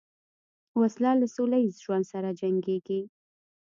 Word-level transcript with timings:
وسله 0.79 1.11
له 1.19 1.27
سولهییز 1.35 1.75
ژوند 1.83 2.05
سره 2.13 2.29
جنګیږي 2.41 3.01